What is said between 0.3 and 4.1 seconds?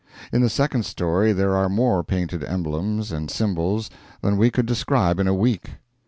In the second story there are more painted emblems and symbols